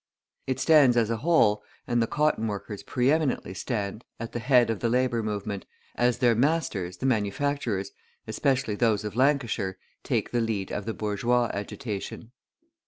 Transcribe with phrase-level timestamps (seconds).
[0.47, 4.71] It stands as a whole, and the cotton workers pre eminently stand, at the head
[4.71, 7.91] of the labour movement, as their masters the manufacturers,
[8.25, 12.31] especially those of Lancashire, take the lead of the bourgeois agitation.